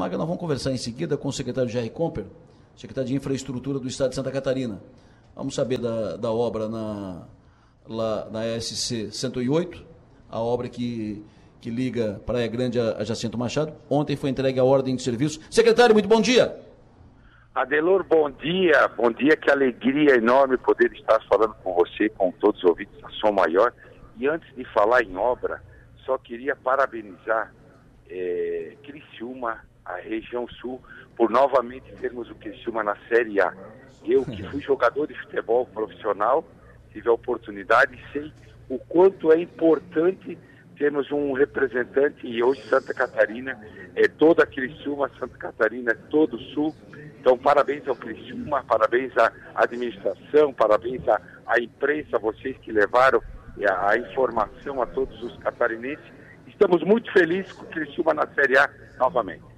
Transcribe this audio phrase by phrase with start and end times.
[0.00, 2.24] Maga, nós vamos conversar em seguida com o secretário Jerry Comper,
[2.74, 4.80] secretário de Infraestrutura do Estado de Santa Catarina.
[5.36, 7.26] Vamos saber da, da obra na,
[7.86, 9.84] lá, na SC 108,
[10.30, 11.22] a obra que,
[11.60, 13.74] que liga Praia Grande a, a Jacinto Machado.
[13.90, 15.38] Ontem foi entregue a ordem de serviço.
[15.50, 16.58] Secretário, muito bom dia.
[17.54, 18.88] Adelor, bom dia.
[18.96, 23.10] Bom dia, que alegria enorme poder estar falando com você, com todos os ouvintes da
[23.10, 23.70] Som Maior.
[24.16, 25.62] E antes de falar em obra,
[26.06, 27.52] só queria parabenizar
[28.08, 30.80] é, Criciúma, a região sul,
[31.16, 33.52] por novamente termos o Criciúma na Série A.
[34.04, 36.44] Eu, que fui jogador de futebol profissional,
[36.92, 38.32] tive a oportunidade e sei
[38.68, 40.38] o quanto é importante
[40.78, 43.60] termos um representante, e hoje Santa Catarina
[43.94, 46.74] é toda Criciúma, Santa Catarina é todo o sul.
[47.20, 53.20] Então, parabéns ao Criciúma, parabéns à administração, parabéns à, à imprensa, vocês que levaram
[53.68, 56.20] a, a informação a todos os catarinenses
[56.60, 59.49] Estamos muito felizes com o Criciúma na Série A novamente.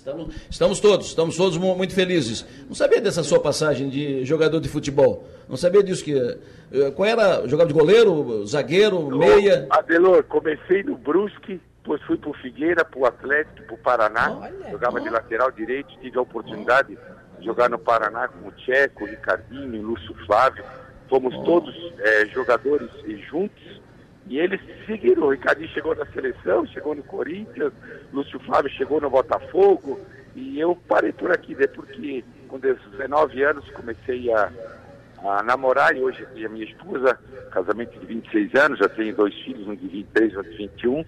[0.00, 2.46] Estamos, estamos todos, estamos todos muito felizes.
[2.66, 5.28] Não sabia dessa sua passagem de jogador de futebol.
[5.46, 6.14] Não sabia disso que.
[6.16, 7.46] Eh, qual era?
[7.46, 9.66] Jogava de goleiro, zagueiro, meia?
[9.68, 14.38] Adelor, comecei no Brusque, depois fui para o Figueira, para o Atlético, para o Paraná.
[14.40, 16.96] Olha, jogava de lateral direito, tive a oportunidade
[17.38, 20.64] de jogar no Paraná com o Tcheco, o Ricardinho, o Lúcio Flávio.
[21.10, 22.88] Fomos todos é, jogadores
[23.28, 23.82] juntos
[24.30, 25.24] e eles seguiram.
[25.24, 27.72] O Ricardinho chegou na seleção, chegou no Corinthians,
[28.12, 29.98] Lúcio Flávio chegou no Botafogo.
[30.36, 31.66] E eu parei por aqui, né?
[31.66, 34.52] porque com 19 anos comecei a,
[35.24, 37.18] a namorar e hoje a minha esposa,
[37.50, 41.04] casamento de 26 anos, já tenho dois filhos, um de 23 e um de 21.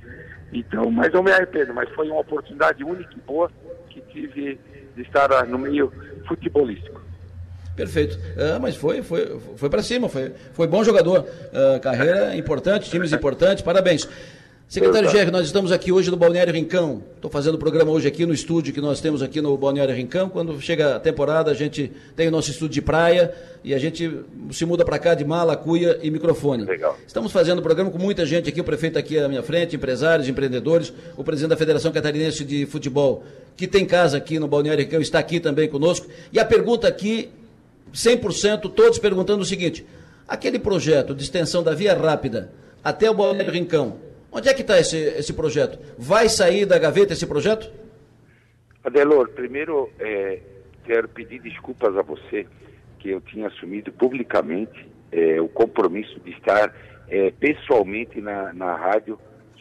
[0.52, 3.48] Então, mas não me arrependo, mas foi uma oportunidade única e boa
[3.88, 4.58] que tive
[4.96, 5.92] de estar no meio
[6.26, 7.00] futebolístico.
[7.74, 8.16] Perfeito.
[8.16, 11.20] Uh, mas foi, foi, foi para cima, foi, foi bom jogador.
[11.20, 14.06] Uh, carreira importante, times importantes, parabéns.
[14.72, 17.02] Secretário Gerri, nós estamos aqui hoje no Balneário Rincão.
[17.14, 20.30] Estou fazendo o programa hoje aqui no estúdio que nós temos aqui no Balneário Rincão.
[20.30, 24.20] Quando chega a temporada, a gente tem o nosso estúdio de praia e a gente
[24.50, 26.64] se muda para cá de mala, cuia e microfone.
[26.64, 26.96] Legal.
[27.06, 30.26] Estamos fazendo o programa com muita gente aqui, o prefeito aqui à minha frente, empresários,
[30.26, 33.24] empreendedores, o presidente da Federação Catarinense de Futebol,
[33.54, 36.06] que tem casa aqui no Balneário Rincão, está aqui também conosco.
[36.32, 37.28] E a pergunta aqui
[37.92, 39.86] 100% todos perguntando o seguinte:
[40.26, 43.98] aquele projeto de extensão da Via Rápida até o Balneário Rincão,
[44.30, 45.78] onde é que está esse, esse projeto?
[45.98, 47.70] Vai sair da gaveta esse projeto?
[48.84, 50.40] Adelor, primeiro é,
[50.84, 52.46] quero pedir desculpas a você
[52.98, 56.74] que eu tinha assumido publicamente é, o compromisso de estar
[57.08, 59.18] é, pessoalmente na, na rádio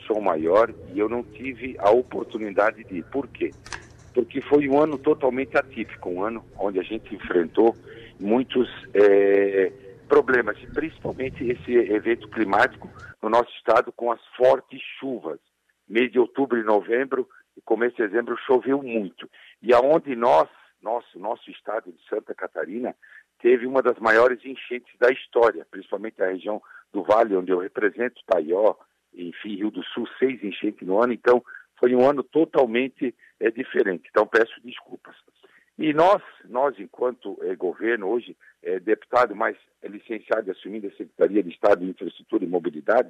[0.08, 3.04] Som Maior e eu não tive a oportunidade de ir.
[3.06, 3.52] Por quê?
[4.14, 7.76] Porque foi um ano totalmente atípico, um ano onde a gente enfrentou
[8.20, 9.72] muitos é,
[10.08, 12.90] problemas, principalmente esse evento climático
[13.22, 15.40] no nosso estado com as fortes chuvas.
[15.88, 19.30] Mês de outubro e novembro e começo de dezembro choveu muito.
[19.62, 20.50] E aonde nós,
[20.82, 22.96] nosso, nosso estado de Santa Catarina,
[23.42, 26.62] teve uma das maiores enchentes da história, principalmente a região
[26.94, 28.76] do Vale, onde eu represento, Taió,
[29.14, 31.44] enfim, Rio do Sul, seis enchentes no ano, então
[31.82, 34.08] foi um ano totalmente é, diferente.
[34.10, 35.16] Então peço desculpas.
[35.80, 41.42] E nós, nós enquanto é, governo, hoje, é, deputado, mas é licenciado assumindo a Secretaria
[41.42, 43.10] de Estado de Infraestrutura e Mobilidade,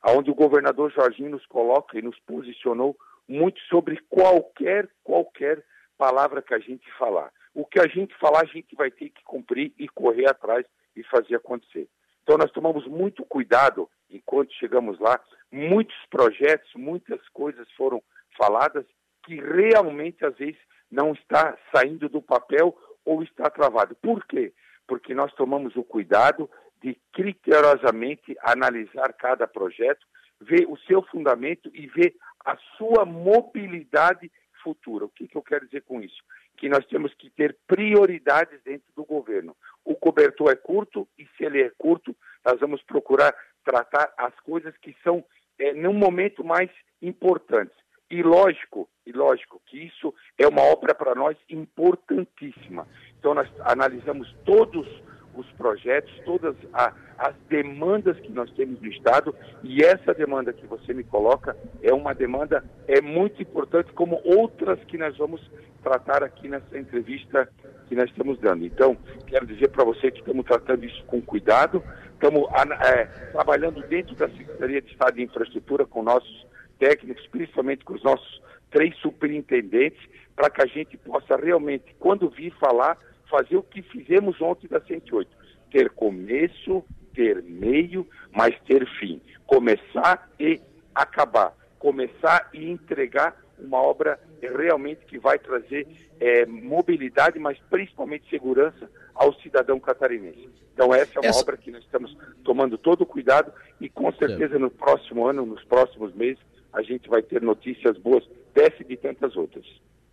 [0.00, 2.96] aonde o governador Jorginho nos coloca e nos posicionou
[3.28, 5.60] muito sobre qualquer, qualquer
[5.98, 7.32] palavra que a gente falar.
[7.52, 11.02] O que a gente falar, a gente vai ter que cumprir e correr atrás e
[11.02, 11.88] fazer acontecer.
[12.22, 18.00] Então nós tomamos muito cuidado enquanto chegamos lá, muitos projetos, muitas coisas foram
[18.36, 18.84] faladas
[19.24, 20.60] que realmente às vezes
[20.90, 23.94] não está saindo do papel ou está travado.
[23.96, 24.52] Por quê?
[24.86, 26.50] Porque nós tomamos o cuidado
[26.82, 30.04] de criteriosamente analisar cada projeto,
[30.40, 34.30] ver o seu fundamento e ver a sua mobilidade
[34.62, 35.04] futura.
[35.04, 36.22] O que, que eu quero dizer com isso?
[36.56, 39.56] Que nós temos que ter prioridades dentro do governo.
[39.84, 43.34] O cobertor é curto e se ele é curto, nós vamos procurar
[43.64, 45.24] tratar as coisas que são
[45.58, 47.76] é, num momento mais importantes.
[48.12, 52.86] E lógico, e lógico que isso é uma obra para nós importantíssima.
[53.18, 54.86] Então nós analisamos todos
[55.34, 60.66] os projetos, todas a, as demandas que nós temos no Estado e essa demanda que
[60.66, 65.40] você me coloca é uma demanda é muito importante, como outras que nós vamos
[65.82, 67.48] tratar aqui nessa entrevista
[67.88, 68.66] que nós estamos dando.
[68.66, 68.94] Então,
[69.26, 71.82] quero dizer para você que estamos tratando isso com cuidado,
[72.12, 72.46] estamos
[72.82, 76.51] é, trabalhando dentro da Secretaria de Estado de Infraestrutura com nossos
[76.82, 80.02] técnicos, principalmente com os nossos três superintendentes,
[80.34, 82.98] para que a gente possa realmente, quando vir falar,
[83.30, 85.30] fazer o que fizemos ontem da 108.
[85.70, 86.84] Ter começo,
[87.14, 89.22] ter meio, mas ter fim.
[89.46, 90.60] Começar e
[90.92, 91.54] acabar.
[91.78, 95.86] Começar e entregar uma obra realmente que vai trazer
[96.18, 100.48] é, mobilidade, mas principalmente segurança ao cidadão catarinense.
[100.74, 101.40] Então essa é uma essa...
[101.40, 105.62] obra que nós estamos tomando todo o cuidado e com certeza no próximo ano, nos
[105.64, 108.24] próximos meses, a gente vai ter notícias boas
[108.54, 109.64] dessa e de tantas outras.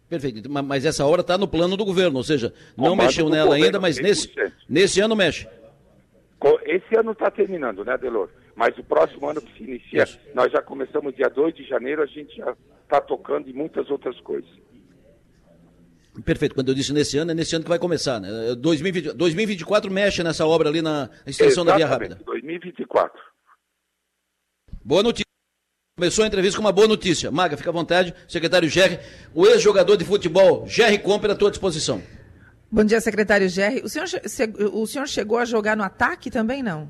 [0.09, 0.49] Perfeito.
[0.49, 3.79] Mas essa obra está no plano do governo, ou seja, não mexeu nela governo, ainda,
[3.79, 4.31] mas nesse,
[4.67, 5.47] nesse ano mexe.
[6.65, 8.29] Esse ano está terminando, né, Delor?
[8.55, 10.19] Mas o próximo ano que se inicia, Isso.
[10.33, 14.19] nós já começamos dia 2 de janeiro, a gente já está tocando em muitas outras
[14.21, 14.49] coisas.
[16.25, 16.55] Perfeito.
[16.55, 18.55] Quando eu disse nesse ano, é nesse ano que vai começar, né?
[18.55, 22.15] 2020, 2024 mexe nessa obra ali na extensão Exatamente, da Via Rápida.
[22.25, 23.21] 2024.
[24.83, 25.28] Boa notícia.
[25.99, 27.29] Começou a entrevista com uma boa notícia.
[27.29, 28.15] Maga, fica à vontade.
[28.25, 28.99] Secretário Gerry,
[29.35, 32.01] o ex-jogador de futebol, Gerry Comper, à tua disposição.
[32.71, 33.81] Bom dia, secretário Gerry.
[33.83, 34.07] O senhor,
[34.71, 36.87] o senhor chegou a jogar no ataque também, não?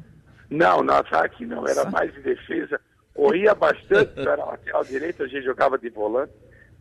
[0.47, 1.67] Não, no ataque não.
[1.67, 1.89] Era Só.
[1.89, 2.79] mais em defesa.
[3.15, 6.33] Corria bastante, era lateral direito, a gente jogava de volante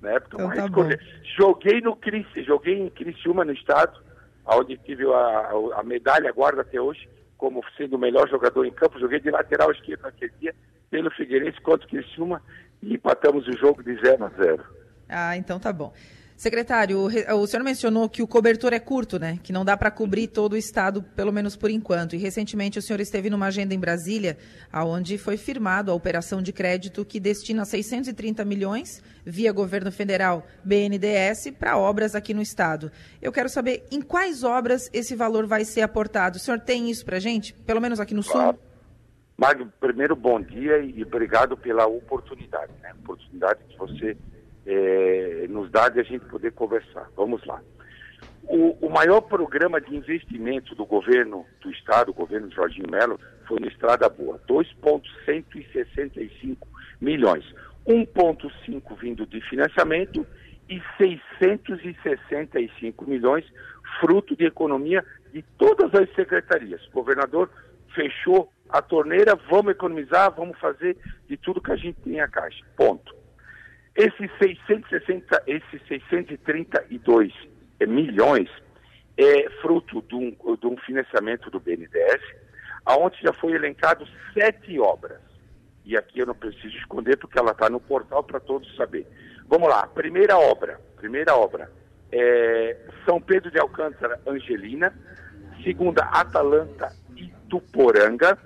[0.02, 1.04] na época, então, mas tá
[1.34, 3.98] joguei no Cris, joguei em Criciúma no estado,
[4.44, 7.08] onde tive a, a, medalha, guarda até hoje,
[7.38, 9.00] como sendo o melhor jogador em campo.
[9.00, 10.54] Joguei de lateral esquerdo naquele dia,
[10.90, 12.43] pelo Figueirense contra o Criciúma,
[12.82, 14.64] e empatamos o jogo de 0 a 0.
[15.08, 15.93] Ah, então tá bom.
[16.38, 19.40] Secretário, o senhor mencionou que o cobertor é curto, né?
[19.43, 22.14] Que não dá para cobrir todo o estado, pelo menos por enquanto.
[22.14, 24.38] E recentemente o senhor esteve numa agenda em Brasília,
[24.73, 31.50] onde foi firmado a operação de crédito que destina 630 milhões via governo federal, BNDES,
[31.58, 32.93] para obras aqui no estado.
[33.20, 36.37] Eu quero saber em quais obras esse valor vai ser aportado.
[36.37, 38.56] O senhor tem isso para gente, pelo menos aqui no claro.
[38.56, 38.68] sul?
[39.40, 42.93] Magno, primeiro bom dia e obrigado pela oportunidade, né?
[43.05, 44.17] Oportunidade que você
[44.67, 47.08] é, nos dá de a gente poder conversar.
[47.17, 47.62] Vamos lá.
[48.43, 53.61] O, o, maior programa de investimento do governo do Estado, o governo Jorginho Melo, foi
[53.61, 56.67] no Estrada Boa, 2,165
[57.00, 57.44] milhões.
[57.87, 60.26] 1,5 vindo de financiamento
[60.69, 63.44] e 665 milhões
[64.00, 66.85] fruto de economia de todas as secretarias.
[66.88, 67.49] O governador
[67.94, 70.97] fechou a torneira, vamos economizar, vamos fazer
[71.29, 72.65] de tudo que a gente tem a caixa.
[72.76, 73.15] Ponto.
[73.94, 77.32] Esses 660, esses 632
[77.87, 78.49] milhões
[79.17, 82.23] é fruto de um, de um financiamento do BNDES,
[82.87, 85.21] aonde já foi elencado sete obras.
[85.85, 89.06] E aqui eu não preciso esconder porque ela está no portal para todos saber.
[89.49, 91.71] Vamos lá, primeira obra, primeira obra,
[92.12, 94.94] é São Pedro de Alcântara, Angelina,
[95.64, 98.38] segunda Atalanta Ituporanga,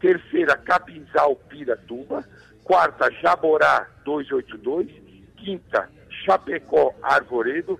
[0.00, 2.24] terceira Capinzal Piratuba,
[2.64, 4.88] quarta Jaborá 282,
[5.36, 5.88] quinta
[6.24, 7.78] Chapecó Arvoredo,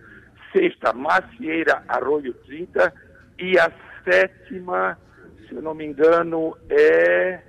[0.53, 2.93] sexta Macieira Arroio 30
[3.39, 3.73] e a
[4.05, 4.99] sétima,
[5.49, 7.41] se eu não me engano, é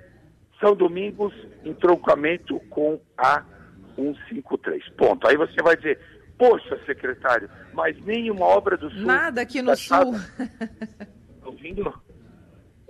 [0.60, 1.34] São Domingos,
[1.64, 3.42] entroncamento com a
[3.94, 4.88] 153.
[4.90, 5.26] Ponto.
[5.28, 5.98] Aí você vai dizer,
[6.38, 9.02] poxa, secretário, mas nenhuma obra do Sul.
[9.02, 10.14] Nada aqui no Sul.
[11.44, 11.92] Ouvindo?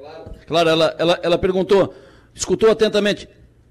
[0.02, 1.94] Claro, claro ela, ela, ela perguntou,
[2.34, 3.28] escutou atentamente,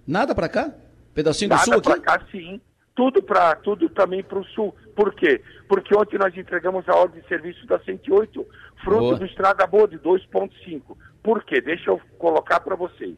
[0.07, 0.73] Nada para cá?
[1.13, 1.89] Pedacinho Nada do sul aqui?
[1.89, 2.61] Nada para cá, sim.
[2.95, 4.75] Tudo para tudo também para o sul.
[4.95, 5.41] Por quê?
[5.67, 8.45] Porque ontem nós entregamos a ordem de serviço da 108,
[8.83, 9.15] fruto Boa.
[9.17, 10.97] do Estrada Boa de 2.5.
[11.23, 11.61] Por quê?
[11.61, 13.15] Deixa eu colocar para vocês.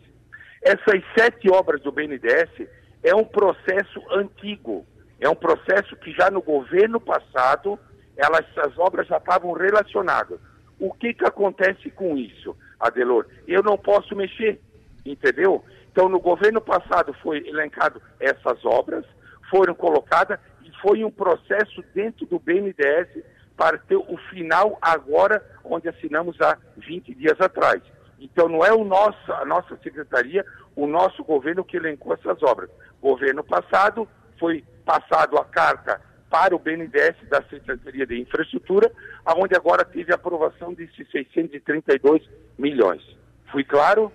[0.61, 2.67] Essas sete obras do BNDES
[3.01, 4.85] é um processo antigo.
[5.19, 7.79] É um processo que já no governo passado,
[8.15, 10.39] elas, essas obras já estavam relacionadas.
[10.79, 12.55] O que, que acontece com isso,
[12.87, 13.25] Adelor?
[13.47, 14.59] Eu não posso mexer,
[15.05, 15.63] entendeu?
[15.91, 19.05] Então, no governo passado foi elencado essas obras,
[19.49, 23.23] foram colocadas e foi um processo dentro do BNDES
[23.55, 27.81] para ter o final agora, onde assinamos há 20 dias atrás.
[28.19, 32.69] Então, não é o nosso, a nossa secretaria, o nosso governo que elencou essas obras.
[33.01, 34.07] Governo passado
[34.39, 36.01] foi passado a carta
[36.33, 38.91] para o BNDES da Secretaria de Infraestrutura,
[39.37, 43.03] onde agora teve aprovação desses 632 milhões.
[43.51, 44.11] Fui claro?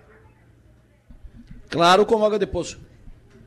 [1.69, 2.77] Claro, como água de poço.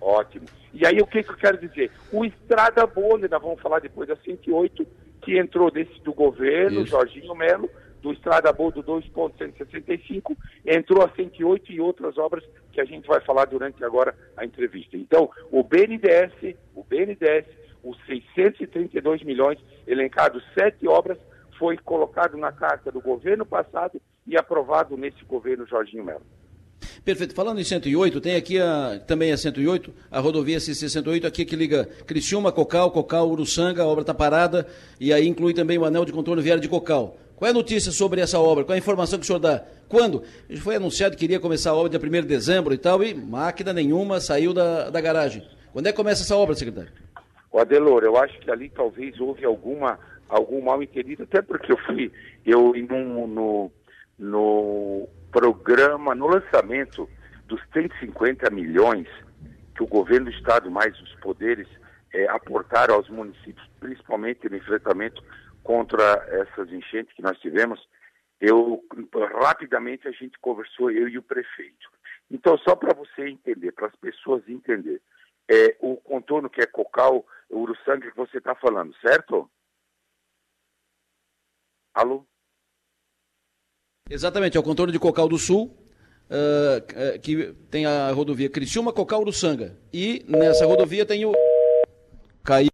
[0.00, 0.46] Ótimo.
[0.72, 1.90] E aí o que, que eu quero dizer?
[2.10, 4.86] O Estrada Boa, nós vamos falar depois da 108,
[5.20, 6.92] que entrou desse do governo, Isso.
[6.92, 7.68] Jorginho Melo,
[8.00, 13.20] do Estrada Boa do 2.165, entrou a 108 e outras obras que a gente vai
[13.20, 14.96] falar durante agora a entrevista.
[14.96, 17.44] Então, o BNDES, o BNDES,
[17.82, 21.18] os 632 milhões, elencados sete obras,
[21.58, 26.22] foi colocado na carta do governo passado e aprovado nesse governo Jorginho Melo.
[27.04, 27.34] Perfeito.
[27.34, 31.84] Falando em 108, tem aqui a, também a 108, a rodovia C68, aqui que liga
[32.06, 34.66] Criciúma, Cocal, Cocal, Uruçanga, a obra está parada,
[35.00, 37.16] e aí inclui também o anel de controle viário de Cocal.
[37.36, 38.64] Qual é a notícia sobre essa obra?
[38.64, 39.64] Qual é a informação que o senhor dá?
[39.88, 40.22] Quando?
[40.60, 43.72] Foi anunciado que iria começar a obra dia 1 de dezembro e tal, e máquina
[43.72, 45.44] nenhuma saiu da, da garagem.
[45.72, 46.92] Quando é que começa essa obra, secretário?
[47.52, 51.76] O Adelor, eu acho que ali talvez houve alguma algum mal entendido, até porque eu
[51.84, 52.10] fui
[52.46, 53.72] eu no, no,
[54.18, 57.06] no programa, no lançamento
[57.46, 59.06] dos 150 milhões
[59.76, 61.68] que o governo do estado mais os poderes
[62.14, 65.22] é, aportaram aos municípios, principalmente no enfrentamento
[65.62, 67.86] contra essas enchentes que nós tivemos,
[68.40, 68.82] eu
[69.42, 71.90] rapidamente a gente conversou eu e o prefeito.
[72.30, 75.00] Então só para você entender, para as pessoas entenderem
[75.48, 79.50] é, o contorno que é Cocal, Uruçanga que você está falando, certo?
[81.94, 82.24] Alô?
[84.08, 85.76] Exatamente, é o contorno de Cocal do Sul,
[86.28, 89.78] uh, que tem a rodovia Criciúma, Cocal, Uruçanga.
[89.92, 91.32] E nessa rodovia tem o...
[92.42, 92.70] Caiu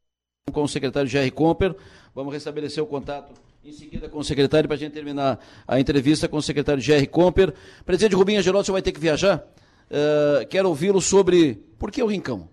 [0.52, 1.76] com o secretário Jerry Comper.
[2.14, 6.28] Vamos restabelecer o contato em seguida com o secretário para a gente terminar a entrevista
[6.28, 7.52] com o secretário Jerry Comper.
[7.85, 9.47] Presidente Rubinho Angelotto, você vai ter que viajar.
[9.90, 12.49] Uh, quero ouvi-lo sobre por que o Rincão?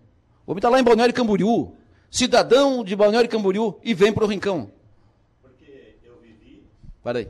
[0.46, 1.76] O homem está lá em Balneário Camboriú,
[2.16, 4.72] cidadão de Balneário Camboriú e vem para o Rincão.
[5.42, 6.64] Porque eu vivi.
[7.04, 7.30] Para aí.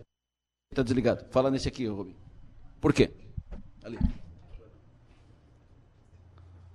[0.72, 1.26] Está desligado.
[1.32, 2.16] Fala nesse aqui, Rubinho.
[2.80, 3.10] Por quê?
[3.84, 3.98] Ali.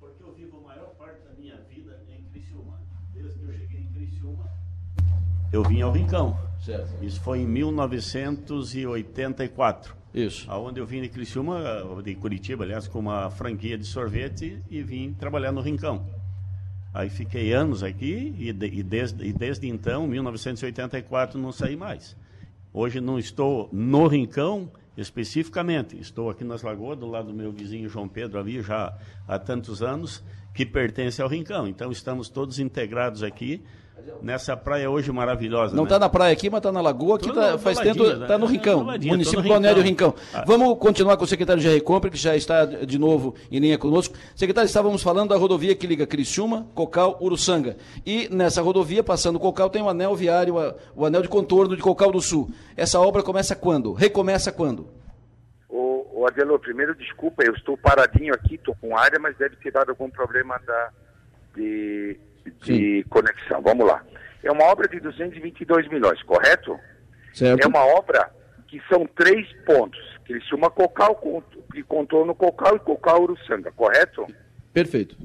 [0.00, 2.80] Porque eu vivo a maior parte da minha vida em Criciúma.
[3.14, 4.50] Desde que eu cheguei em Criciúma,
[5.52, 6.36] eu vim ao Rincão.
[6.64, 7.04] Certo.
[7.04, 9.94] Isso foi em 1984.
[10.12, 10.50] Isso.
[10.50, 15.14] Aonde eu vim de Criciúma, de Curitiba, aliás, com uma franquia de sorvete e vim
[15.14, 16.18] trabalhar no Rincão.
[16.92, 22.16] Aí fiquei anos aqui e, de, e, desde, e desde então, 1984, não saí mais.
[22.72, 27.88] Hoje não estou no Rincão especificamente, estou aqui nas Lagoas, do lado do meu vizinho
[27.88, 31.66] João Pedro, ali já há tantos anos, que pertence ao Rincão.
[31.68, 33.62] Então estamos todos integrados aqui
[34.22, 35.74] nessa praia hoje maravilhosa.
[35.74, 36.00] Não está né?
[36.00, 38.98] na praia aqui, mas está na lagoa, que tá, faz tempo, está no Rincão, é,
[38.98, 40.14] município Balneário Rincão.
[40.32, 40.44] Ah.
[40.46, 44.14] Vamos continuar com o secretário Jair Compre, que já está de novo em linha conosco.
[44.34, 47.76] Secretário, estávamos falando da rodovia que liga Criciúma, Cocal, Uruçanga.
[48.04, 50.54] E nessa rodovia, passando Cocal, tem o um anel viário,
[50.94, 52.50] o anel de contorno de Cocal do Sul.
[52.76, 53.92] Essa obra começa quando?
[53.92, 54.88] Recomeça quando?
[55.68, 59.70] O, o Adelô, primeiro desculpa, eu estou paradinho aqui, estou com área, mas deve ter
[59.70, 60.90] dado algum problema da,
[61.54, 63.02] de de Sim.
[63.08, 63.60] conexão.
[63.62, 64.02] Vamos lá.
[64.42, 66.78] É uma obra de 222 milhões, correto?
[67.34, 67.62] Certo.
[67.62, 68.30] É uma obra
[68.66, 70.00] que são três pontos.
[70.24, 71.44] Criciúma Cocal
[71.74, 74.26] e contorno Cocal e Cocal Uruçanga, correto?
[74.72, 75.16] Perfeito.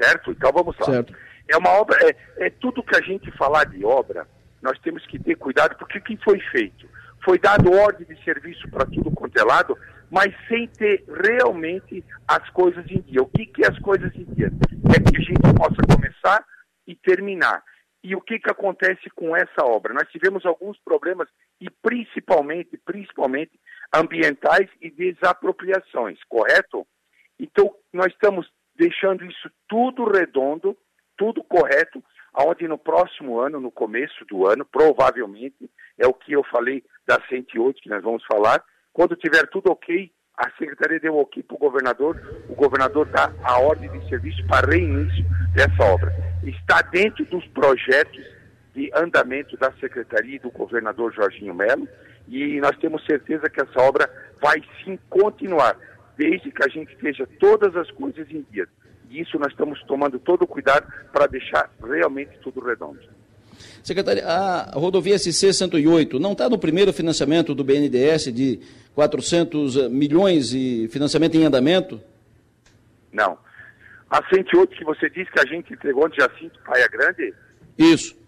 [0.00, 0.30] Certo?
[0.30, 0.86] Então vamos lá.
[0.86, 1.14] Certo.
[1.48, 4.26] É uma obra, é, é tudo que a gente falar de obra,
[4.62, 6.88] nós temos que ter cuidado, porque o que foi feito?
[7.24, 9.76] Foi dado ordem de serviço para tudo quanto é lado,
[10.10, 13.22] mas sem ter realmente as coisas em dia.
[13.22, 14.50] O que, que é as coisas em dia?
[14.94, 16.44] É que a gente possa começar
[16.86, 17.62] e terminar.
[18.02, 19.92] E o que, que acontece com essa obra?
[19.92, 21.28] Nós tivemos alguns problemas
[21.60, 23.52] e principalmente, principalmente
[23.94, 26.86] ambientais e desapropriações, correto?
[27.38, 30.76] Então, nós estamos deixando isso tudo redondo,
[31.16, 36.44] tudo correto, aonde no próximo ano, no começo do ano, provavelmente, é o que eu
[36.44, 38.62] falei da 108 que nós vamos falar,
[38.98, 43.60] quando tiver tudo ok, a secretaria deu ok para o governador, o governador dá a
[43.60, 45.24] ordem de serviço para reinício
[45.54, 46.12] dessa obra.
[46.42, 48.24] Está dentro dos projetos
[48.74, 51.86] de andamento da secretaria e do governador Jorginho Melo,
[52.26, 54.10] e nós temos certeza que essa obra
[54.42, 55.78] vai sim continuar,
[56.16, 58.66] desde que a gente esteja todas as coisas em dia.
[59.08, 62.98] E isso nós estamos tomando todo o cuidado para deixar realmente tudo redondo.
[63.82, 68.60] Secretário, a rodovia SC-108 não está no primeiro financiamento do BNDES de
[68.98, 72.00] 400 milhões e financiamento em andamento?
[73.12, 73.38] Não.
[74.10, 77.32] A 108 que você disse que a gente entregou de Jacinto Praia Grande?
[77.78, 78.18] Isso.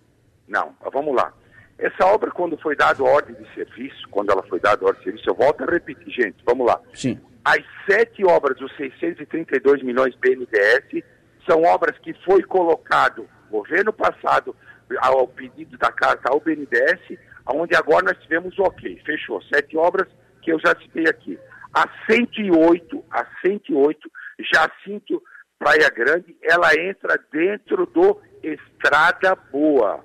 [0.46, 1.34] Não, vamos lá.
[1.76, 5.28] Essa obra, quando foi dada ordem de serviço, quando ela foi dada ordem de serviço,
[5.28, 6.80] eu volto a repetir, gente, vamos lá.
[6.94, 7.18] Sim.
[7.44, 11.02] As sete obras dos 632 milhões BNDES
[11.50, 14.54] são obras que foi colocado, governo passado,
[15.00, 17.18] ao pedido da carta ao BNDES,
[17.52, 19.42] onde agora nós tivemos o ok, fechou.
[19.52, 20.06] Sete obras
[20.40, 21.38] que eu já citei aqui.
[21.73, 24.11] A 108, a 108,
[24.52, 25.23] Jacinto
[25.59, 30.04] Praia Grande, ela entra dentro do Estrada Boa.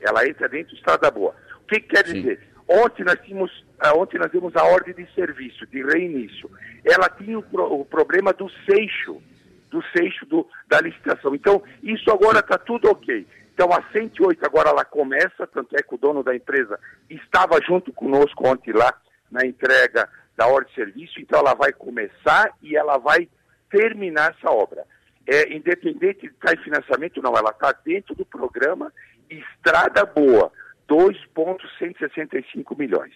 [0.00, 1.34] Ela entra dentro do Estrada Boa.
[1.62, 2.14] O que, que quer Sim.
[2.14, 2.40] dizer?
[2.68, 6.50] Ontem nós tínhamos, ah, ontem nós temos a ordem de serviço, de reinício.
[6.84, 9.22] Ela tinha o, pro, o problema do seixo,
[9.70, 11.34] do seixo do, da licitação.
[11.34, 13.26] Então, isso agora está tudo ok.
[13.56, 16.78] Então a 108 agora ela começa, tanto é que o dono da empresa
[17.08, 18.92] estava junto conosco ontem lá
[19.30, 23.28] na entrega da ordem de serviço, então ela vai começar e ela vai
[23.70, 24.84] terminar essa obra.
[25.26, 28.92] É, independente de estar em financiamento, não, ela está dentro do programa
[29.28, 30.52] Estrada Boa,
[30.86, 33.12] 2,165 milhões.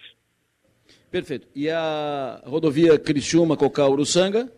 [1.09, 1.47] Perfeito.
[1.55, 4.51] E a rodovia Criciúma, Cocal, Uruçanga?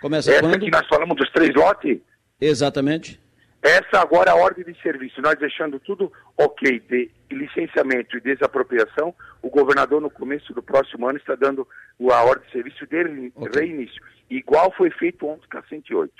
[0.00, 0.58] Começa Essa quando?
[0.60, 1.98] que nós falamos dos três lotes?
[2.40, 3.20] Exatamente.
[3.62, 5.20] Essa agora é a ordem de serviço.
[5.20, 11.18] Nós deixando tudo ok de licenciamento e desapropriação, o governador no começo do próximo ano
[11.18, 11.66] está dando
[12.00, 13.66] a ordem de serviço de okay.
[13.66, 14.00] reinício.
[14.30, 16.12] Igual foi feito ontem com a 108.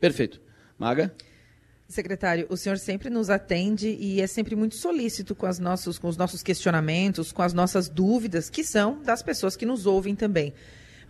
[0.00, 0.40] Perfeito.
[0.78, 1.14] Maga?
[1.86, 6.08] Secretário, o senhor sempre nos atende e é sempre muito solícito com, as nossos, com
[6.08, 10.54] os nossos questionamentos, com as nossas dúvidas, que são das pessoas que nos ouvem também.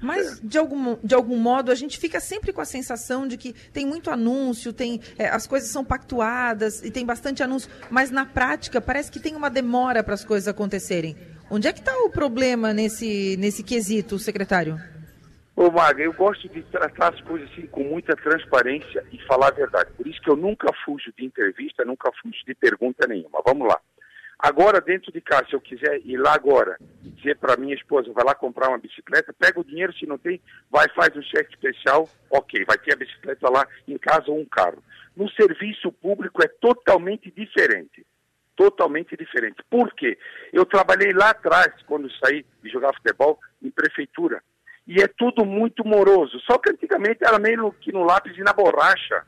[0.02, 3.52] Mas, de algum, de algum modo, a gente fica sempre com a sensação de que
[3.72, 8.26] tem muito anúncio, tem é, as coisas são pactuadas e tem bastante anúncio, mas na
[8.26, 11.16] prática parece que tem uma demora para as coisas acontecerem.
[11.48, 14.80] Onde é que está o problema nesse, nesse quesito, secretário?
[15.54, 19.52] Ô, Maga, eu gosto de tratar as coisas assim com muita transparência e falar a
[19.52, 19.90] verdade.
[19.96, 23.42] Por isso que eu nunca fujo de entrevista, nunca fujo de pergunta nenhuma.
[23.46, 23.78] Vamos lá.
[24.42, 28.24] Agora, dentro de casa, se eu quiser ir lá agora, dizer para minha esposa, vai
[28.24, 32.08] lá comprar uma bicicleta, pega o dinheiro, se não tem, vai, faz um cheque especial,
[32.28, 34.82] ok, vai ter a bicicleta lá em casa ou um carro.
[35.16, 38.04] No serviço público é totalmente diferente.
[38.56, 39.62] Totalmente diferente.
[39.70, 40.18] Por quê?
[40.52, 44.42] Eu trabalhei lá atrás, quando saí de jogar futebol, em prefeitura.
[44.88, 46.40] E é tudo muito moroso.
[46.40, 49.24] Só que antigamente era meio que no lápis e na borracha.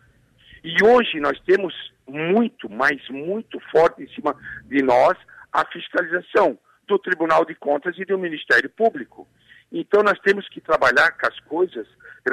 [0.65, 1.75] E hoje nós temos
[2.09, 5.15] muito, mas muito forte em cima de nós
[5.53, 9.29] a fiscalização do Tribunal de Contas e do Ministério Público.
[9.71, 11.87] Então nós temos que trabalhar com as coisas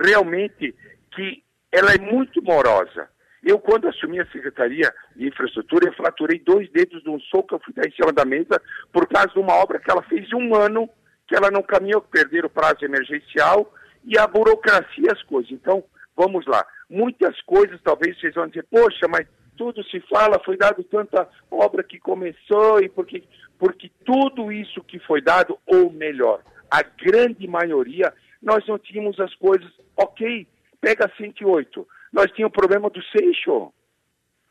[0.06, 0.74] realmente
[1.14, 3.10] que ela é muito morosa.
[3.44, 7.56] Eu, quando assumi a Secretaria de Infraestrutura, eu fraturei dois dedos de um soco que
[7.56, 8.62] eu fui dar em cima da mesa
[8.94, 10.90] por causa de uma obra que ela fez um ano,
[11.28, 13.74] que ela não caminhou, perder o prazo emergencial
[14.06, 15.52] e a burocracia as coisas.
[15.52, 15.84] Então,
[16.16, 16.66] vamos lá.
[16.92, 21.84] Muitas coisas talvez vocês vão dizer, poxa, mas tudo se fala, foi dado tanta obra
[21.84, 23.24] que começou e porque,
[23.58, 29.34] porque tudo isso que foi dado, ou melhor, a grande maioria, nós não tínhamos as
[29.36, 30.46] coisas, ok,
[30.82, 33.72] pega 108, nós tínhamos o problema do seixo,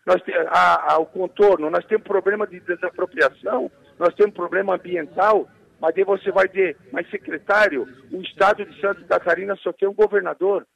[0.07, 5.47] nós a, a, o contorno, nós temos problema de desapropriação, nós temos problema ambiental,
[5.79, 9.95] mas aí você vai dizer, mas secretário, o estado de Santa Catarina só tem um
[9.95, 10.67] governador,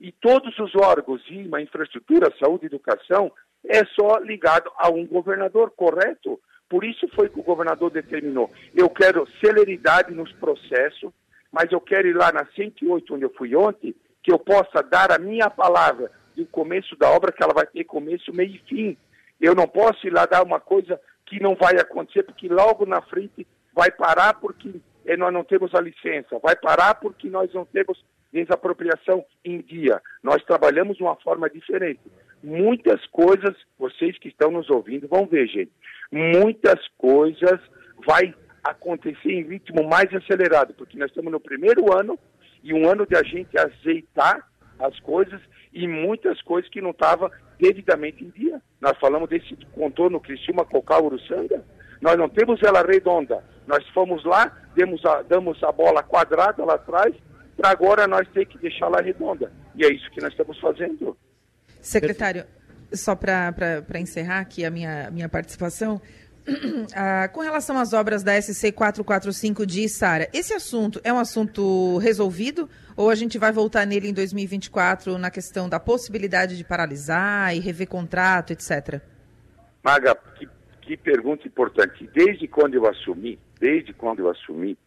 [0.00, 3.32] e todos os órgãos, IMA, infraestrutura, saúde educação,
[3.66, 6.40] é só ligado a um governador, correto?
[6.68, 8.50] Por isso foi que o governador determinou.
[8.74, 11.12] Eu quero celeridade nos processos,
[11.52, 15.12] mas eu quero ir lá na 108, onde eu fui ontem, que eu possa dar
[15.12, 18.96] a minha palavra do começo da obra, que ela vai ter começo, meio e fim.
[19.40, 23.00] Eu não posso ir lá dar uma coisa que não vai acontecer, porque logo na
[23.02, 24.80] frente vai parar porque
[25.18, 28.02] nós não temos a licença, vai parar porque nós não temos
[28.34, 30.02] desapropriação em dia.
[30.22, 32.00] Nós trabalhamos de uma forma diferente
[32.44, 35.72] muitas coisas, vocês que estão nos ouvindo vão ver, gente,
[36.12, 37.58] muitas coisas
[38.06, 42.18] vai acontecer em ritmo mais acelerado, porque nós estamos no primeiro ano
[42.62, 44.46] e um ano de a gente azeitar
[44.78, 45.40] as coisas
[45.72, 48.60] e muitas coisas que não estavam devidamente em dia.
[48.80, 51.64] Nós falamos desse contorno Criciúma, Cocal, Uruçanga,
[52.00, 53.42] nós não temos ela redonda.
[53.66, 57.14] Nós fomos lá, demos a, damos a bola quadrada lá atrás,
[57.56, 59.52] para agora nós ter que deixar ela redonda.
[59.74, 61.16] E é isso que nós estamos fazendo.
[61.80, 62.44] Secretário,
[62.92, 66.00] só para encerrar aqui a minha, minha participação,
[66.94, 71.98] ah, com relação às obras da SC 445 de Sara, esse assunto é um assunto
[71.98, 77.54] resolvido ou a gente vai voltar nele em 2024 na questão da possibilidade de paralisar
[77.56, 79.00] e rever contrato, etc?
[79.82, 80.48] Maga, que,
[80.82, 82.08] que pergunta importante.
[82.14, 84.78] Desde quando eu assumi, desde quando eu assumi,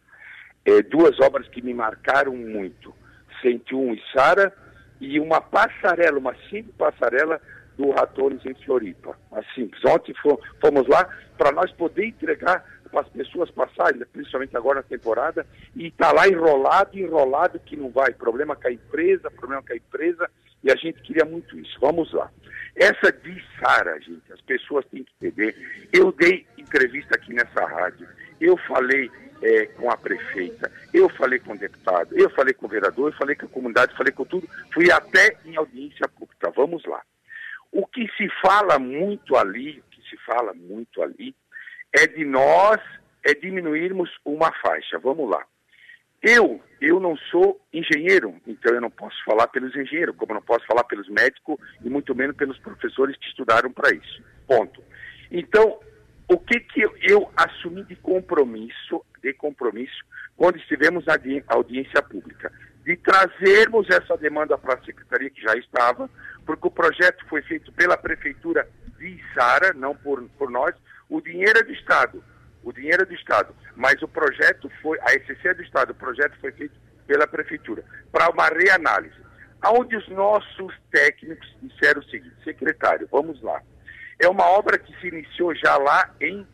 [0.68, 2.94] é, duas obras que me marcaram muito,
[3.40, 4.52] 101 e Sara
[5.00, 7.40] e uma passarela, uma simples passarela
[7.78, 9.16] do Ratones em Floripa.
[9.54, 9.82] Simples.
[9.84, 10.12] Ontem
[10.60, 15.86] fomos lá para nós poder entregar para as pessoas passarem, principalmente agora na temporada, e
[15.86, 18.12] está lá enrolado, enrolado que não vai.
[18.12, 20.28] Problema com a empresa, problema com a empresa,
[20.64, 21.78] e a gente queria muito isso.
[21.80, 22.30] Vamos lá.
[22.74, 25.54] Essa de Sara, gente, as pessoas têm que entender.
[25.92, 28.08] Eu dei entrevista aqui nessa rádio,
[28.40, 29.10] eu falei
[29.42, 33.16] é, com a prefeita, eu falei com o deputado, eu falei com o vereador, eu
[33.16, 36.50] falei com a comunidade, falei com tudo, fui até em audiência pública.
[36.54, 37.02] Vamos lá.
[37.70, 41.34] O que se fala muito ali, o que se fala muito ali,
[41.92, 42.80] é de nós
[43.24, 44.98] é diminuirmos uma faixa.
[44.98, 45.44] Vamos lá.
[46.20, 50.66] Eu, eu não sou engenheiro, então eu não posso falar pelos engenheiros, como não posso
[50.66, 54.22] falar pelos médicos e muito menos pelos professores que estudaram para isso.
[54.46, 54.82] Ponto.
[55.30, 55.78] Então,
[56.28, 60.04] o que, que eu, eu, assumi de compromisso, de compromisso,
[60.36, 61.14] quando estivemos na
[61.48, 62.52] audiência pública,
[62.84, 66.08] de trazermos essa demanda para a secretaria que já estava,
[66.44, 70.74] porque o projeto foi feito pela prefeitura de Sara, não por, por nós.
[71.08, 72.22] O dinheiro é do Estado,
[72.62, 75.94] o dinheiro é do Estado, mas o projeto foi, a SCC é do Estado, o
[75.94, 76.74] projeto foi feito
[77.06, 79.16] pela prefeitura, para uma reanálise.
[79.64, 83.62] onde os nossos técnicos disseram o seguinte, secretário, vamos lá.
[84.20, 86.46] É uma obra que se iniciou já lá em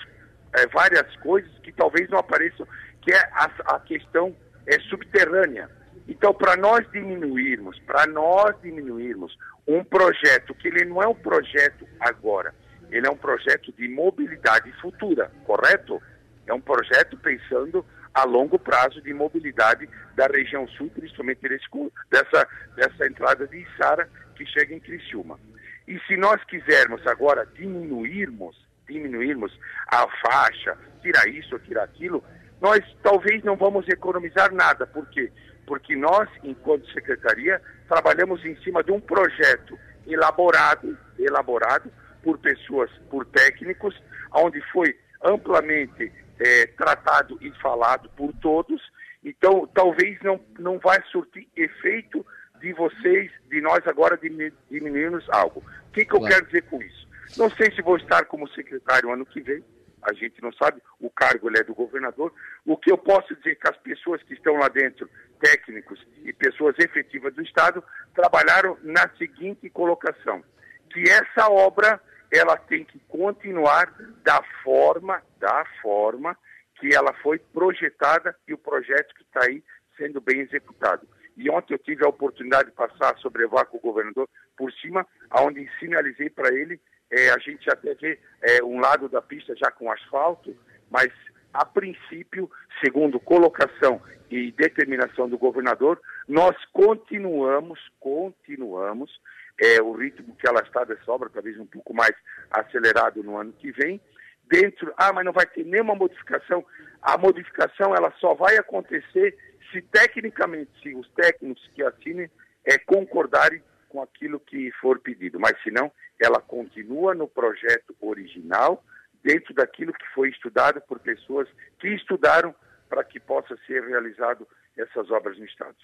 [0.55, 2.69] é, várias coisas que talvez não apareçam,
[3.01, 5.71] que é a, a questão é, subterrânea.
[6.07, 9.35] Então, para nós diminuirmos, para nós diminuirmos
[9.67, 12.55] um projeto que ele não é um projeto agora,
[12.91, 16.03] ele é um projeto de mobilidade futura, correto?
[16.47, 21.67] É um projeto pensando a longo prazo de mobilidade da região sul, principalmente desse,
[22.11, 25.39] dessa, dessa entrada de Içara que chega em Criciúma.
[25.87, 28.57] E se nós quisermos agora diminuirmos,
[28.89, 29.53] diminuirmos
[29.89, 32.25] a faixa, tirar isso tirar aquilo,
[32.61, 34.87] nós talvez não vamos economizar nada.
[34.87, 35.31] Por quê?
[35.67, 41.91] Porque nós, enquanto secretaria, trabalhamos em cima de um projeto elaborado, elaborado
[42.23, 43.95] por pessoas, por técnicos,
[44.33, 48.81] onde foi amplamente é, tratado e falado por todos.
[49.25, 52.25] Então, talvez não, não vai surtir efeito
[52.61, 55.63] de vocês, de nós agora diminuirmos algo.
[55.89, 57.09] O que, que eu quero dizer com isso?
[57.37, 59.63] Não sei se vou estar como secretário ano que vem,
[60.03, 62.33] a gente não sabe, o cargo é do governador.
[62.67, 65.09] O que eu posso dizer é que as pessoas que estão lá dentro,
[65.41, 67.83] técnicos e pessoas efetivas do Estado,
[68.15, 70.45] trabalharam na seguinte colocação,
[70.91, 76.37] que essa obra ela tem que continuar da forma, da forma
[76.81, 79.63] que ela foi projetada e o projeto que está aí
[79.97, 81.07] sendo bem executado.
[81.37, 85.71] E ontem eu tive a oportunidade de passar, sobrevoar com o governador por cima, onde
[85.79, 89.93] sinalizei para ele é, a gente até vê é, um lado da pista já com
[89.93, 90.57] asfalto,
[90.91, 91.13] mas
[91.53, 92.51] a princípio,
[92.85, 99.21] segundo colocação e determinação do governador, nós continuamos, continuamos
[99.61, 102.15] é, o ritmo que ela está dessa obra, talvez um pouco mais
[102.51, 104.01] acelerado no ano que vem.
[104.47, 106.65] Dentro, ah, mas não vai ter nenhuma modificação.
[107.01, 109.37] A modificação ela só vai acontecer
[109.71, 112.31] se tecnicamente, se os técnicos que assinem
[112.65, 115.41] é, concordarem com aquilo que for pedido.
[115.41, 115.91] Mas se não,
[116.21, 118.85] ela continua no projeto original,
[119.23, 122.55] dentro daquilo que foi estudado por pessoas que estudaram
[122.89, 125.77] para que possa ser realizado essas obras no Estado.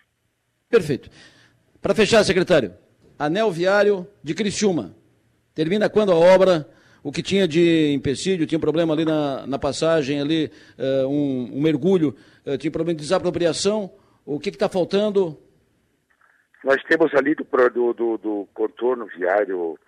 [0.69, 1.09] Perfeito.
[1.81, 2.75] Para fechar, secretário,
[3.21, 4.97] anel viário de Criciúma.
[5.55, 6.67] Termina quando a obra,
[7.03, 11.61] o que tinha de empecilho, tinha problema ali na, na passagem, ali, uh, um, um,
[11.61, 13.93] mergulho, uh, tinha problema de desapropriação.
[14.25, 15.39] O que está faltando?
[16.65, 19.79] Nós temos ali do, do, do, do contorno viário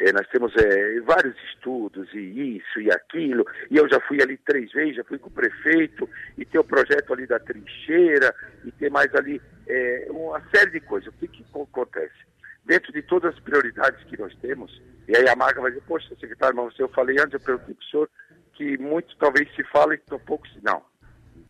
[0.00, 4.36] é, nós temos é, vários estudos, e isso e aquilo, e eu já fui ali
[4.38, 8.72] três vezes, já fui com o prefeito, e tem o projeto ali da trincheira, e
[8.72, 11.08] tem mais ali é, uma série de coisas.
[11.08, 12.31] O que, que acontece?
[12.64, 16.14] Dentro de todas as prioridades que nós temos, e aí a marca vai dizer, poxa,
[16.20, 18.10] secretário, mas eu falei antes, eu perguntei para o senhor
[18.54, 20.62] que muito talvez se fala e tão pouco se...
[20.62, 20.82] Não,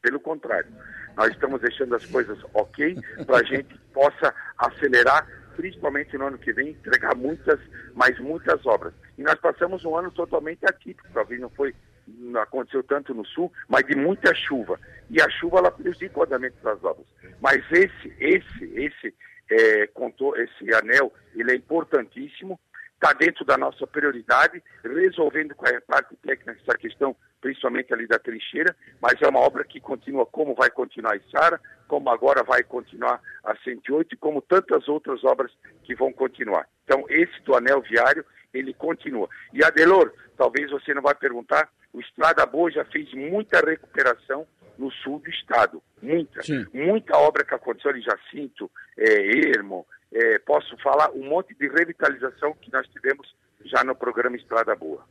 [0.01, 0.70] pelo contrário.
[1.16, 2.96] Nós estamos deixando as coisas ok
[3.27, 7.61] para a gente possa acelerar principalmente no ano que vem, entregar muitas,
[7.94, 8.92] mas muitas obras.
[9.16, 11.75] E nós passamos um ano totalmente atípico, talvez não foi,
[12.07, 14.79] não aconteceu tanto no sul, mas de muita chuva.
[15.11, 17.07] E a chuva ela prejudica o andamento das obras.
[17.40, 19.14] Mas esse, esse, esse,
[19.52, 22.58] é, contou, esse anel, ele é importantíssimo,
[22.94, 28.18] está dentro da nossa prioridade, resolvendo com a parte técnica essa questão, principalmente ali da
[28.18, 32.62] trincheira, mas é uma obra que continua como vai continuar a Sara, como agora vai
[32.62, 35.50] continuar a 108 e como tantas outras obras
[35.82, 36.68] que vão continuar.
[36.84, 39.28] Então, esse do anel viário, ele continua.
[39.52, 44.46] E Adelor, talvez você não vai perguntar, o Estrada Boa já fez muita recuperação
[44.78, 46.66] no sul do estado, muita, Sim.
[46.72, 52.54] muita obra que aconteceu ali, Jacinto, é, Ermo, é, posso falar um monte de revitalização
[52.61, 53.26] que nós tivemos
[53.64, 55.04] já no programa Estrada Boa.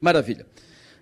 [0.00, 0.46] Maravilha.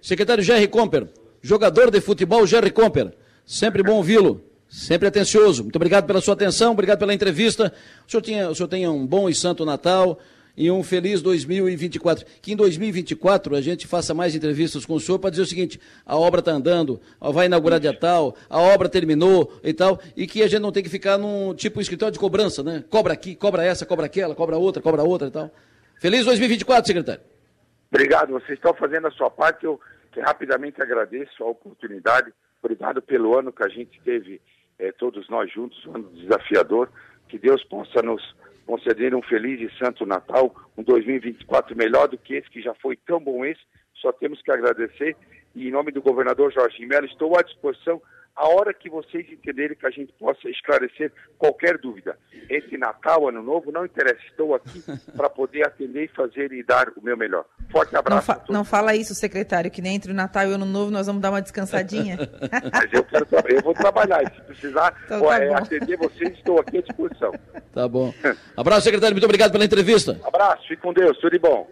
[0.01, 1.09] Secretário Jerry Comper,
[1.41, 5.63] jogador de futebol Jerry Comper, sempre bom ouvi-lo, sempre atencioso.
[5.63, 7.73] Muito obrigado pela sua atenção, obrigado pela entrevista.
[8.07, 10.21] O senhor, tinha, o senhor tenha um bom e santo Natal
[10.57, 12.25] e um feliz 2024.
[12.41, 15.81] Que em 2024 a gente faça mais entrevistas com o senhor para dizer o seguinte:
[16.05, 20.43] a obra está andando, vai inaugurar dia tal, a obra terminou e tal, e que
[20.43, 22.85] a gente não tem que ficar num tipo escritório de cobrança, né?
[22.89, 25.51] Cobra aqui, cobra essa, cobra aquela, cobra outra, cobra outra e tal.
[26.01, 27.23] Feliz 2024, secretário.
[27.91, 29.65] Obrigado, vocês estão fazendo a sua parte.
[29.65, 29.81] Eu
[30.21, 32.33] rapidamente agradeço a oportunidade.
[32.63, 34.41] Obrigado pelo ano que a gente teve,
[34.79, 36.89] eh, todos nós juntos, um ano desafiador.
[37.29, 38.23] Que Deus possa nos
[38.67, 42.97] conceder um feliz e santo Natal, um 2024 melhor do que esse, que já foi
[42.97, 43.61] tão bom esse.
[43.95, 45.17] Só temos que agradecer.
[45.55, 48.03] E em nome do governador Jorge Mello, estou à disposição
[48.37, 52.19] a hora que vocês entenderem que a gente possa esclarecer qualquer dúvida.
[52.49, 54.21] Esse Natal, Ano Novo, não interessa.
[54.29, 54.83] Estou aqui
[55.17, 57.45] para poder atender e fazer e dar o meu melhor.
[57.71, 58.29] Forte abraço.
[58.29, 60.91] Não, fa não fala isso, secretário, que nem entre o Natal e o Ano Novo
[60.91, 62.19] nós vamos dar uma descansadinha.
[62.73, 64.23] Mas eu, quero, eu vou trabalhar.
[64.23, 67.33] E se precisar então, tá é, atender vocês, estou aqui à disposição.
[67.73, 68.13] Tá bom.
[68.57, 69.15] Abraço, secretário.
[69.15, 70.19] Muito obrigado pela entrevista.
[70.25, 70.67] Abraço.
[70.67, 71.17] Fique com Deus.
[71.19, 71.69] Tudo de bom.